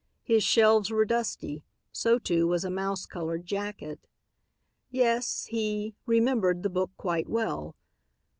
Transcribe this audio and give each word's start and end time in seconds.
His 0.23 0.43
shelves 0.43 0.89
were 0.89 1.05
dusty, 1.05 1.63
so 1.91 2.17
too 2.17 2.47
was 2.47 2.65
a 2.65 2.71
mouse 2.71 3.05
colored 3.05 3.45
jacket. 3.45 4.07
Yes, 4.89 5.45
he 5.51 5.93
"remembered 6.07 6.63
the 6.63 6.71
book 6.71 6.89
quite 6.97 7.29
well." 7.29 7.75